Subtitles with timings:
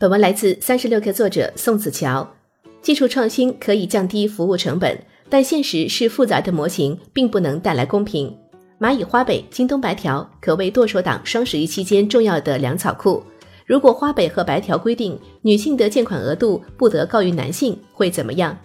[0.00, 2.26] 本文来自三十六氪作者宋子乔。
[2.80, 8.34] 技术创新可以降低服务成本，但现实是复杂的模型并不能带来公平。
[8.80, 13.22] 蚂蚁花呗、京东白条可谓剁手党双十一期间重要的粮草库。
[13.66, 18.56] 如果花呗和白条规定女性的借款额度不得高于男性，会怎么样？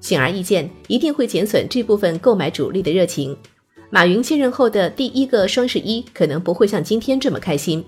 [0.00, 3.36] 显而易见，一定会减损这部分购买主力的热情。
[3.90, 7.84] 马云卸任后的第一个双十一可能不会像今天这么开心。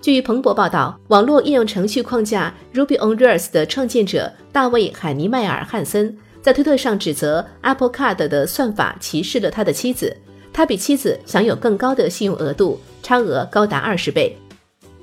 [0.00, 10.16] 据彭博报道，网络应用程序框架 Ruby on Rails 的创建者大卫·海尼迈尔·汉森在推特上指责 Apple Card 的算法歧视了他的妻子，
[10.52, 14.36] 他比妻子享有更高的信用额度，差额高达二十倍，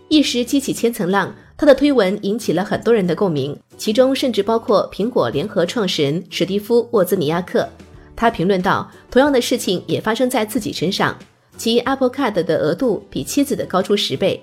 [0.08, 1.36] 一时激起千层浪。
[1.58, 7.68] 他的推文引起了很多人的共鸣，其中甚至包括苹果联合创始人史蒂夫·沃兹尼亚克。
[8.16, 11.18] 他评论道：“同样的事情也发生在自己身上，
[11.58, 14.42] 其 Apple Card 的额度比妻子的高出十倍。”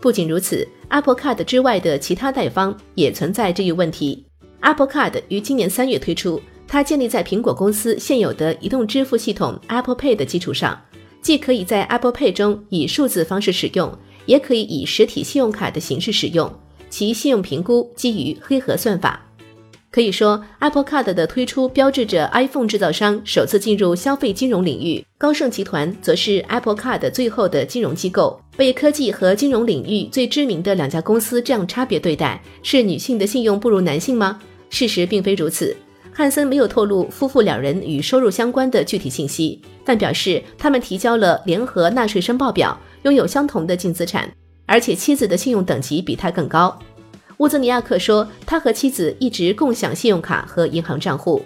[0.00, 4.24] 不仅如此，Apple Card 之外的其他贷方也存在这一问题。
[4.60, 10.80] Apple Card 于今年三月推出，它建立在苹果公司现有的移动支付系统 Apple Pay 的基础上，
[11.20, 16.50] 既可以在 Apple Pay 中以数字方式使用，也可以以实体信用卡的形式使用。
[16.88, 19.24] 其信用评估基于黑盒算法。
[19.92, 25.04] 可以说，Apple Card 的推出标志着 iPhone 制造商首次进入消费金融领域。
[25.18, 28.40] 高盛集团则是 Apple Card 最后的金融机构。
[28.56, 34.38] 被科技和金融领域最知名的两家公司这样差别对待，是女性的信用不如男性吗？
[34.68, 35.76] 事实并非如此。
[36.12, 44.30] 汉森没有透露夫妇两人与收入相关的具体信息，但表示他们提交了联合纳税申报表，拥有相同的净资产，
[44.66, 46.78] 而且妻子的信用等级比他更高。
[47.40, 51.42] 乌兹尼亚克说，他和妻子一直共享信用卡和银行账户。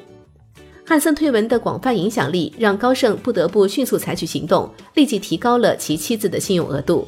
[0.85, 7.07] 汉森推文的广泛影响力让高盛不得不迅速采取行动，立即提高了其妻子的信用额度。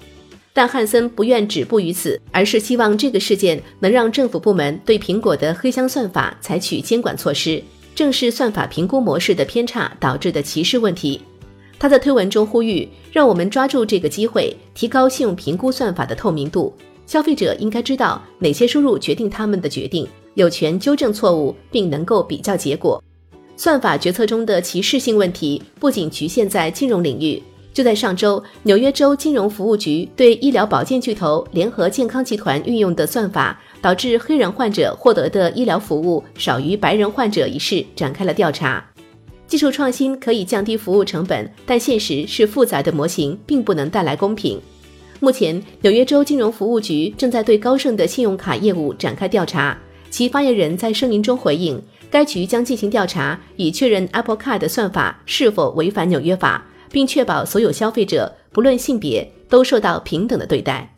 [0.52, 7.60] 但汉森不愿止步于此，而是希望这个事件能让政府部门对苹果的黑箱算法采取监管措施，
[7.92, 11.20] 正是算法评估模式的偏差导致的歧视问题。
[11.76, 16.72] 他在推文中呼吁，让我们抓住这个机会，提高信用评估算法的透明度。
[17.06, 23.02] 消费者应该知道哪些输入决定他们的决定，有权纠正错误，并能够比较结果。
[23.56, 27.42] 算法决策中的歧视性问题不仅局限在金融领域。
[27.72, 38.82] 就在上周，纽约州金融服务局对医疗保健巨头联合健康集团运用的算法导致黑人患者获得的医疗服务少于白人患者一事展开了调查。
[39.46, 44.58] 技术创新可以降低服务成本，但现实是复杂的模型并不能带来公平。
[45.18, 49.76] 目前，纽约州金融服务局正在对高盛的信用卡业务展开调查。
[50.10, 60.94] 其发言人在声明中回应，该局将进行调查，以确认 Apple Card 的算法是否违反纽约法，并确保所有消费者不论性别都受到平等的对待。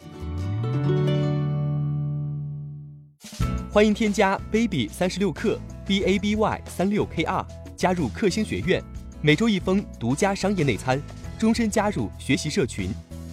[3.70, 7.46] 欢迎添加 baby 三十六克 b a b y 三六 k r
[7.76, 8.82] 加入克星学院，
[9.22, 11.00] 每周一封独家商业内参，
[11.38, 12.88] 终身加入学习社群。